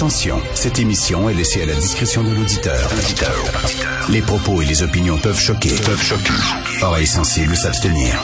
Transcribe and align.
Attention, 0.00 0.40
cette 0.54 0.78
émission 0.78 1.28
est 1.28 1.34
laissée 1.34 1.60
à 1.60 1.66
la 1.66 1.74
discrétion 1.74 2.22
de 2.22 2.30
l'auditeur. 2.30 2.88
Les 4.08 4.22
propos 4.22 4.62
et 4.62 4.64
les 4.64 4.82
opinions 4.82 5.18
peuvent 5.18 5.38
choquer. 5.38 5.74
Peuvent 5.84 6.02
choquer. 6.02 6.32
Oreilles 6.80 7.06
sensibles 7.06 7.54
s'abstenir. 7.54 8.14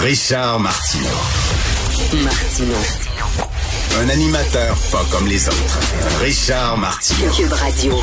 Richard 0.00 0.58
Martineau. 0.58 1.06
Martineau. 2.24 2.74
Un 4.00 4.08
animateur 4.08 4.76
pas 4.90 5.04
comme 5.12 5.28
les 5.28 5.46
autres. 5.46 5.80
Richard 6.20 6.76
Martineau. 6.76 7.30
Cube 7.30 7.52
Radio. 7.52 7.94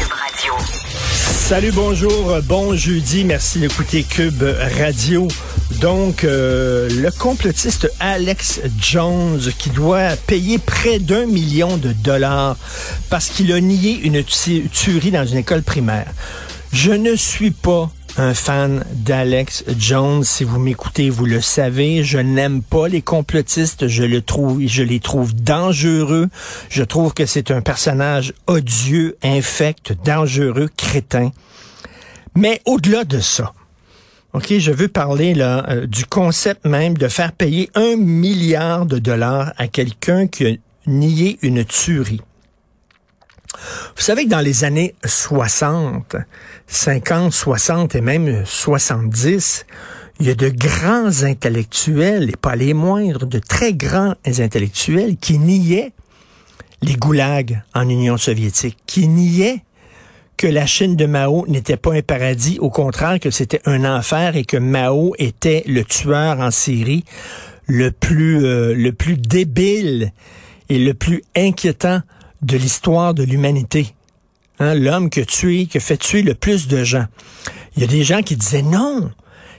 Salut, 1.45 1.71
bonjour, 1.73 2.39
bon 2.43 2.73
jeudi, 2.73 3.25
merci 3.25 3.59
d'écouter 3.59 4.03
Cube 4.03 4.43
Radio. 4.79 5.27
Donc, 5.79 6.23
euh, 6.23 6.89
le 6.89 7.11
complotiste 7.11 7.91
Alex 7.99 8.61
Jones 8.79 9.41
qui 9.57 9.69
doit 9.69 10.15
payer 10.27 10.57
près 10.57 10.99
d'un 10.99 11.25
million 11.25 11.77
de 11.77 11.91
dollars 11.91 12.57
parce 13.09 13.29
qu'il 13.29 13.51
a 13.51 13.59
nié 13.59 13.99
une 14.03 14.23
tuerie 14.23 15.11
dans 15.11 15.25
une 15.25 15.37
école 15.37 15.63
primaire. 15.63 16.07
Je 16.71 16.91
ne 16.91 17.15
suis 17.15 17.51
pas 17.51 17.91
un 18.17 18.33
fan 18.33 18.83
d'Alex 18.93 19.63
Jones. 19.77 20.23
Si 20.23 20.43
vous 20.43 20.59
m'écoutez, 20.59 21.09
vous 21.09 21.25
le 21.25 21.41
savez. 21.41 22.03
Je 22.03 22.19
n'aime 22.19 22.61
pas 22.61 22.87
les 22.87 23.01
complotistes. 23.01 23.87
Je 23.87 24.03
le 24.03 24.21
je 24.67 24.83
les 24.83 24.99
trouve 24.99 25.33
dangereux. 25.33 26.29
Je 26.69 26.83
trouve 26.83 27.13
que 27.13 27.25
c'est 27.25 27.51
un 27.51 27.61
personnage 27.61 28.33
odieux, 28.47 29.17
infect, 29.23 29.93
dangereux, 30.03 30.69
crétin. 30.77 31.31
Mais 32.35 32.61
au-delà 32.65 33.03
de 33.03 33.19
ça, 33.19 33.53
OK, 34.33 34.57
je 34.57 34.71
veux 34.71 34.87
parler 34.87 35.35
là 35.35 35.63
euh, 35.69 35.85
du 35.85 36.05
concept 36.05 36.65
même 36.65 36.97
de 36.97 37.07
faire 37.07 37.33
payer 37.33 37.69
un 37.75 37.95
milliard 37.95 38.87
de 38.87 38.97
dollars 38.97 39.53
à 39.57 39.67
quelqu'un 39.67 40.25
qui 40.25 40.47
a 40.47 40.51
nié 40.87 41.37
une 41.43 41.63
tuerie. 41.63 42.21
Vous 43.95 44.01
savez 44.01 44.25
que 44.25 44.29
dans 44.29 44.39
les 44.39 44.63
années 44.63 44.95
60, 45.05 46.15
50, 46.65 47.31
60 47.31 47.93
et 47.93 48.01
même 48.01 48.43
70, 48.43 49.67
il 50.19 50.25
y 50.25 50.29
a 50.31 50.35
de 50.35 50.49
grands 50.49 51.23
intellectuels, 51.23 52.29
et 52.29 52.35
pas 52.35 52.55
les 52.55 52.73
moindres, 52.73 53.27
de 53.27 53.37
très 53.37 53.73
grands 53.73 54.15
intellectuels 54.25 55.17
qui 55.17 55.37
niaient 55.37 55.91
les 56.81 56.95
goulags 56.95 57.61
en 57.75 57.87
Union 57.87 58.17
soviétique, 58.17 58.79
qui 58.87 59.07
niaient 59.07 59.63
que 60.37 60.47
la 60.47 60.65
Chine 60.65 60.95
de 60.95 61.05
Mao 61.05 61.45
n'était 61.47 61.77
pas 61.77 61.93
un 61.93 62.01
paradis, 62.01 62.57
au 62.59 62.69
contraire 62.69 63.19
que 63.19 63.31
c'était 63.31 63.61
un 63.65 63.85
enfer 63.85 64.35
et 64.35 64.45
que 64.45 64.57
Mao 64.57 65.13
était 65.17 65.63
le 65.67 65.83
tueur 65.83 66.39
en 66.39 66.51
série 66.51 67.05
le 67.65 67.91
plus 67.91 68.45
euh, 68.45 68.73
le 68.73 68.91
plus 68.91 69.17
débile 69.17 70.11
et 70.69 70.79
le 70.79 70.93
plus 70.93 71.23
inquiétant 71.35 72.01
de 72.41 72.57
l'histoire 72.57 73.13
de 73.13 73.23
l'humanité. 73.23 73.95
Hein, 74.59 74.75
L'homme 74.75 75.09
que 75.09 75.21
tué, 75.21 75.67
que 75.67 75.79
fait 75.79 75.97
tuer 75.97 76.21
le 76.21 76.33
plus 76.33 76.67
de 76.67 76.83
gens? 76.83 77.05
Il 77.75 77.81
y 77.81 77.85
a 77.85 77.87
des 77.87 78.03
gens 78.03 78.21
qui 78.21 78.35
disaient 78.35 78.61
non, 78.61 79.11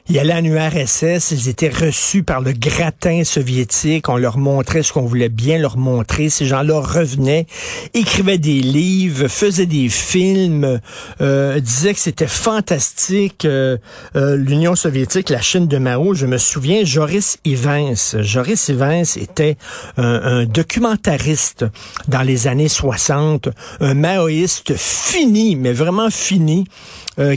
il 0.07 0.17
y 0.17 0.19
allaient 0.19 0.35
en 0.35 0.45
URSS, 0.45 1.31
ils 1.31 1.49
étaient 1.49 1.71
reçus 1.71 2.23
par 2.23 2.43
le 2.43 2.53
gratin 2.53 3.25
soviétique, 3.25 4.11
on 4.11 4.19
leur 4.19 4.37
montrait 4.37 4.83
ce 4.83 4.93
qu'on 4.93 5.07
voulait 5.07 5.31
bien 5.31 5.57
leur 5.57 5.79
montrer. 5.79 6.29
Ces 6.29 6.45
gens-là 6.45 6.79
revenaient, 6.79 7.47
écrivaient 7.95 8.37
des 8.37 8.61
livres, 8.61 9.29
faisaient 9.29 9.65
des 9.65 9.89
films, 9.89 10.79
euh, 11.23 11.59
disaient 11.59 11.95
que 11.95 12.01
c'était 12.01 12.27
fantastique. 12.27 13.47
Euh, 13.47 13.79
euh, 14.15 14.37
L'Union 14.37 14.75
soviétique, 14.75 15.31
la 15.31 15.41
Chine 15.41 15.69
de 15.69 15.79
Mao, 15.79 16.13
je 16.13 16.27
me 16.27 16.37
souviens, 16.37 16.85
Joris 16.85 17.39
Ivens. 17.47 18.17
Joris 18.21 18.69
Ivens 18.69 19.17
était 19.17 19.57
un, 19.97 20.45
documentariste 20.45 21.65
dans 22.09 22.23
les 22.23 22.47
années 22.47 22.69
60, 22.69 23.49
un 23.81 23.95
maoïste 23.95 24.75
fini, 24.77 25.57
mais 25.57 25.73
vraiment 25.73 26.11
fini. 26.11 26.67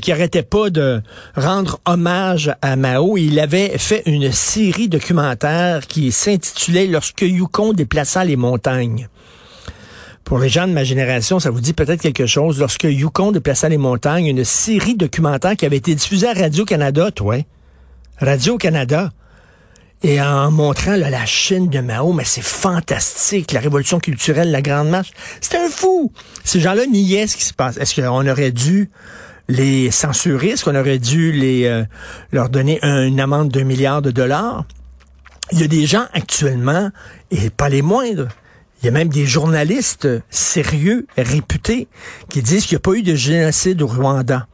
qui 0.01 0.11
arrêtait 0.11 0.41
pas 0.41 0.71
de 0.71 1.01
rendre 1.35 1.79
hommage 1.85 2.51
à 2.61 2.75
Mao. 2.75 3.17
Il 3.17 3.39
avait 3.39 3.77
fait 3.77 4.03
une 4.05 4.31
série 4.31 4.89
documentaire 4.89 5.87
qui 5.87 6.11
s'intitulait 6.11 6.87
Lorsque 6.87 7.21
Yukon 7.21 7.73
déplaça 7.73 8.23
les 8.23 8.35
montagnes. 8.35 9.07
Pour 10.23 10.39
les 10.39 10.49
gens 10.49 10.67
de 10.67 10.73
ma 10.73 10.83
génération, 10.83 11.39
ça 11.39 11.49
vous 11.49 11.61
dit 11.61 11.73
peut-être 11.73 12.01
quelque 12.01 12.25
chose. 12.25 12.59
Lorsque 12.59 12.83
Yukon 12.83 13.31
déplaça 13.31 13.69
les 13.69 13.77
montagnes, 13.77 14.27
une 14.27 14.43
série 14.43 14.95
documentaire 14.95 15.55
qui 15.55 15.65
avait 15.65 15.77
été 15.77 15.95
diffusée 15.95 16.27
à 16.27 16.33
Radio-Canada, 16.33 17.11
toi. 17.11 17.37
Radio-Canada. 18.19 19.11
Et 20.03 20.21
en 20.21 20.51
montrant 20.51 20.95
la 20.95 21.25
Chine 21.25 21.69
de 21.69 21.79
Mao, 21.79 22.13
mais 22.13 22.23
c'est 22.23 22.43
fantastique, 22.43 23.51
la 23.51 23.59
révolution 23.59 23.99
culturelle, 23.99 24.51
la 24.51 24.61
grande 24.61 24.89
marche. 24.89 25.11
C'est 25.41 25.57
un 25.57 25.69
fou. 25.69 26.11
Ces 26.43 26.59
gens-là 26.59 26.85
niaient 26.85 27.25
ce 27.25 27.35
qui 27.35 27.45
se 27.45 27.53
passe. 27.53 27.77
Est-ce 27.77 27.99
qu'on 27.99 28.27
aurait 28.27 28.51
dû 28.51 28.91
les 29.47 29.91
censurer? 29.91 30.49
Est-ce 30.49 30.65
qu'on 30.65 30.75
aurait 30.75 30.99
dû 30.99 31.31
les, 31.31 31.65
euh, 31.65 31.83
leur 32.31 32.49
donner 32.49 32.79
une 32.83 33.19
amende 33.19 33.49
d'un 33.49 33.63
milliard 33.63 34.01
de 34.01 34.11
dollars? 34.11 34.65
Il 35.51 35.59
y 35.59 35.63
a 35.63 35.67
des 35.67 35.85
gens 35.85 36.05
actuellement, 36.13 36.91
et 37.31 37.49
pas 37.49 37.69
les 37.69 37.81
moindres, 37.81 38.27
il 38.81 38.85
y 38.85 38.89
a 38.89 38.91
même 38.91 39.09
des 39.09 39.25
journalistes 39.25 40.07
sérieux, 40.29 41.07
réputés, 41.17 41.87
qui 42.29 42.41
disent 42.41 42.65
qu'il 42.65 42.75
n'y 42.75 42.81
a 42.81 42.81
pas 42.81 42.93
eu 42.93 43.01
de 43.01 43.15
génocide 43.15 43.81
au 43.81 43.87
Rwanda. 43.87 44.47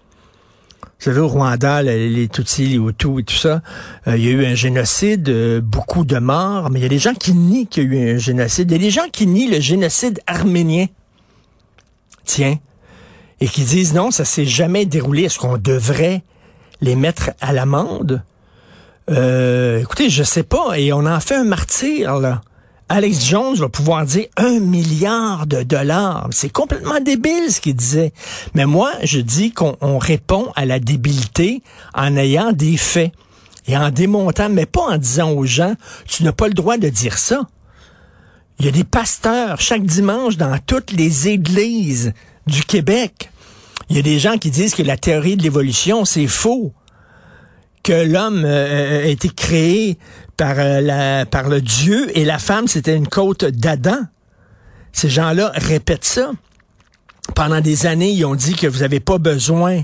Vous 0.82 1.10
savez, 1.10 1.20
au 1.20 1.28
Rwanda, 1.28 1.84
les, 1.84 2.30
Tutsis, 2.30 2.68
les 2.68 2.78
Hutus 2.78 3.20
et 3.20 3.24
tout 3.24 3.36
ça, 3.36 3.62
euh, 4.08 4.16
il 4.16 4.24
y 4.24 4.30
a 4.30 4.32
eu 4.32 4.46
un 4.46 4.56
génocide, 4.56 5.28
euh, 5.28 5.60
beaucoup 5.60 6.06
de 6.06 6.18
morts, 6.18 6.70
mais 6.70 6.80
il 6.80 6.84
y 6.84 6.86
a 6.86 6.90
des 6.90 7.00
gens 7.00 7.14
qui 7.14 7.34
nient 7.34 7.66
qu'il 7.66 7.94
y 7.94 7.98
a 7.98 8.00
eu 8.00 8.16
un 8.16 8.18
génocide. 8.18 8.72
Il 8.72 8.78
y 8.78 8.80
a 8.80 8.84
des 8.84 8.92
gens 8.92 9.10
qui 9.12 9.28
nient 9.28 9.50
le 9.50 9.60
génocide 9.60 10.22
arménien. 10.28 10.86
Tiens, 12.24 12.58
et 13.40 13.48
qui 13.48 13.64
disent 13.64 13.94
non, 13.94 14.12
ça 14.12 14.26
s'est 14.26 14.46
jamais 14.46 14.86
déroulé. 14.86 15.24
Est-ce 15.24 15.40
qu'on 15.40 15.58
devrait 15.58 16.24
les 16.82 16.96
mettre 16.96 17.32
à 17.42 17.54
l'amende? 17.54 18.24
Euh, 19.10 19.80
écoutez, 19.80 20.10
je 20.10 20.24
sais 20.24 20.44
pas. 20.44 20.78
Et 20.80 20.94
on 20.94 21.06
en 21.06 21.20
fait 21.20 21.36
un 21.36 21.44
martyr, 21.44 22.20
là. 22.20 22.42
Alex 22.90 23.26
Jones 23.26 23.56
va 23.56 23.70
pouvoir 23.70 24.06
dire 24.06 24.28
un 24.38 24.60
milliard 24.60 25.48
de 25.48 25.64
dollars. 25.64 26.28
C'est 26.32 26.52
complètement 26.52 27.00
débile 27.00 27.50
ce 27.50 27.60
qu'il 27.60 27.76
disait. 27.76 28.14
Mais 28.54 28.66
moi, 28.66 28.92
je 29.04 29.20
dis 29.20 29.52
qu'on 29.52 29.98
répond 29.98 30.52
à 30.56 30.66
la 30.66 30.80
débilité 30.80 31.64
en 31.96 32.16
ayant 32.18 32.52
des 32.52 32.78
faits 32.78 33.12
et 33.68 33.78
en 33.78 33.90
démontant, 33.90 34.50
mais 34.50 34.66
pas 34.66 34.82
en 34.82 34.98
disant 34.98 35.32
aux 35.32 35.46
gens, 35.46 35.76
tu 36.06 36.24
n'as 36.24 36.34
pas 36.34 36.48
le 36.48 36.54
droit 36.54 36.78
de 36.78 36.90
dire 36.90 37.18
ça. 37.18 37.48
Il 38.60 38.66
y 38.66 38.70
a 38.70 38.72
des 38.72 38.84
pasteurs 38.84 39.60
chaque 39.60 39.86
dimanche 39.86 40.38
dans 40.38 40.58
toutes 40.66 40.92
les 40.92 41.30
églises 41.30 42.14
du 42.48 42.64
Québec 42.64 43.30
il 43.90 43.98
y 43.98 44.00
a 44.00 44.02
des 44.02 44.20
gens 44.20 44.38
qui 44.38 44.50
disent 44.50 44.76
que 44.76 44.84
la 44.84 44.98
théorie 44.98 45.38
de 45.38 45.44
l'évolution, 45.44 46.06
c'est 46.06 46.28
faux. 46.28 46.74
Que 47.84 48.06
l'homme 48.06 48.46
euh, 48.46 48.48
euh, 48.48 49.04
a 49.04 49.08
été 49.08 49.30
créé 49.30 49.98
par, 50.38 50.56
euh, 50.58 50.80
la, 50.80 51.26
par 51.26 51.50
le 51.50 51.62
Dieu 51.62 52.08
et 52.18 52.24
la 52.24 52.40
femme, 52.40 52.68
c'était 52.68 52.96
une 52.96 53.08
côte 53.08 53.44
d'Adam. 53.44 54.00
Ces 54.94 55.10
gens-là 55.10 55.52
répètent 55.54 56.06
ça. 56.06 56.32
Pendant 57.36 57.62
des 57.62 57.86
années, 57.86 58.12
ils 58.12 58.26
ont 58.26 58.36
dit 58.36 58.56
que 58.56 58.68
vous 58.68 58.80
n'avez 58.80 59.00
pas 59.00 59.18
besoin 59.18 59.82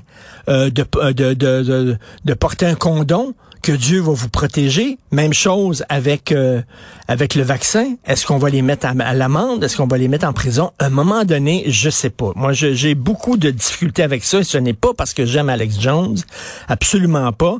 de, 0.48 0.70
de, 0.70 1.34
de, 1.34 1.98
de, 2.26 2.34
porter 2.34 2.66
un 2.66 2.76
condom, 2.76 3.34
que 3.62 3.72
Dieu 3.72 4.02
va 4.02 4.14
vous 4.14 4.30
protéger. 4.30 4.98
Même 5.12 5.34
chose 5.34 5.84
avec 5.90 6.32
euh, 6.32 6.62
avec 7.08 7.36
le 7.36 7.44
vaccin. 7.44 7.96
Est-ce 8.06 8.26
qu'on 8.26 8.38
va 8.38 8.50
les 8.50 8.62
mettre 8.62 8.88
à, 8.88 9.14
l'amende? 9.14 9.64
Est-ce 9.64 9.78
qu'on 9.78 9.88
va 9.88 9.98
les 9.98 10.08
mettre 10.08 10.28
en 10.28 10.34
prison? 10.34 10.72
À 10.80 10.86
un 10.86 10.90
moment 10.90 11.26
donné, 11.26 11.64
je 11.68 11.90
sais 11.90 12.10
pas. 12.10 12.32
Moi, 12.36 12.54
j'ai 12.54 12.96
beaucoup 12.96 13.38
de 13.38 13.50
difficultés 13.52 14.04
avec 14.04 14.24
ça. 14.24 14.44
Ce 14.44 14.58
n'est 14.58 14.74
pas 14.74 14.94
parce 14.94 15.14
que 15.14 15.26
j'aime 15.26 15.50
Alex 15.50 15.80
Jones. 15.80 16.18
Absolument 16.68 17.32
pas. 17.34 17.58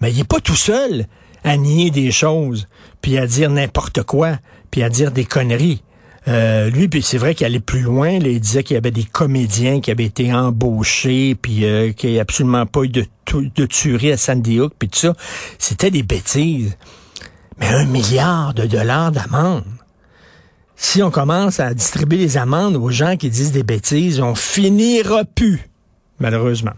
Mais 0.00 0.12
il 0.12 0.20
est 0.20 0.28
pas 0.28 0.40
tout 0.40 0.56
seul 0.56 1.06
à 1.44 1.56
nier 1.56 1.90
des 1.90 2.10
choses, 2.10 2.68
puis 3.00 3.18
à 3.18 3.26
dire 3.26 3.50
n'importe 3.50 4.02
quoi, 4.02 4.38
puis 4.70 4.82
à 4.82 4.90
dire 4.90 5.12
des 5.12 5.24
conneries. 5.24 5.82
Euh, 6.28 6.68
lui, 6.68 6.88
puis 6.88 7.00
c'est 7.02 7.16
vrai 7.16 7.34
qu'il 7.34 7.46
allait 7.46 7.58
plus 7.58 7.80
loin. 7.80 8.10
il 8.10 8.40
disait 8.40 8.62
qu'il 8.62 8.74
y 8.74 8.76
avait 8.76 8.90
des 8.90 9.04
comédiens 9.04 9.80
qui 9.80 9.90
avaient 9.90 10.04
été 10.04 10.32
embauchés, 10.32 11.34
puis 11.34 11.64
euh, 11.64 11.92
qu'il 11.92 12.10
n'y 12.10 12.18
a 12.18 12.22
absolument 12.22 12.66
pas 12.66 12.82
eu 12.82 12.88
de, 12.88 13.06
de 13.32 13.66
tuerie 13.66 14.12
à 14.12 14.18
Sandy 14.18 14.60
Hook, 14.60 14.72
puis 14.78 14.88
tout 14.88 14.98
ça. 14.98 15.14
C'était 15.58 15.90
des 15.90 16.02
bêtises. 16.02 16.76
Mais 17.58 17.68
un 17.68 17.86
milliard 17.86 18.52
de 18.52 18.66
dollars 18.66 19.10
d'amende. 19.10 19.64
Si 20.76 21.02
on 21.02 21.10
commence 21.10 21.58
à 21.58 21.74
distribuer 21.74 22.18
les 22.18 22.36
amendes 22.36 22.76
aux 22.76 22.90
gens 22.90 23.16
qui 23.16 23.30
disent 23.30 23.50
des 23.50 23.64
bêtises, 23.64 24.20
on 24.20 24.34
finira 24.34 25.24
plus, 25.24 25.68
malheureusement. 26.20 26.74